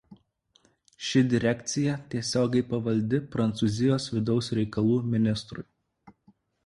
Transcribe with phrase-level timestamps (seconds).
[1.09, 5.67] Ši direkcija tiesiogiai pavaldi Prancūzijos vidaus reikalų ministrui.